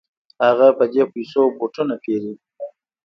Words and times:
هغه 0.45 0.67
په 0.77 0.85
دې 0.93 1.03
پیسو 1.13 1.41
بوټان 1.57 1.89
پيري. 2.03 2.33